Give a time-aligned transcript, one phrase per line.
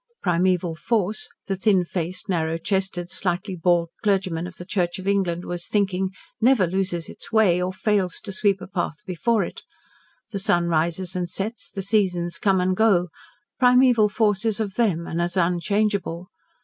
[0.23, 5.45] Primeval Force the thin faced, narrow chested, slightly bald clergyman of the Church of England
[5.45, 6.09] was thinking
[6.41, 9.61] never loses its way, or fails to sweep a path before it.
[10.31, 13.09] The sun rises and sets, the seasons come and go,
[13.59, 16.29] Primeval Force is of them, and as unchangeable.